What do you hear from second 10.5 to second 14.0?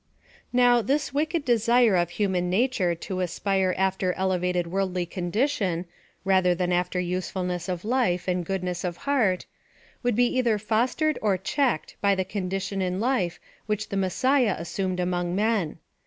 fostered or checked by the condition in life which the